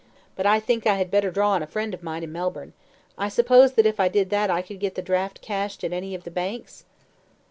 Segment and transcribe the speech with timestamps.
[0.35, 2.73] But I think I had better draw on a friend of mine in Melbourne.
[3.19, 6.15] I suppose that if I did that, I could get the draft cashed at any
[6.15, 6.85] of the banks?"